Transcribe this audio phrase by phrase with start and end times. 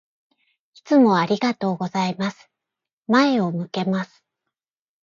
[0.77, 2.49] いつもありがとうございます。
[3.05, 4.25] 前を向けます。